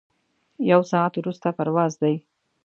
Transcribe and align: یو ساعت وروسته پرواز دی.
یو 0.71 0.81
ساعت 0.91 1.13
وروسته 1.17 1.47
پرواز 1.57 1.91
دی. 2.01 2.15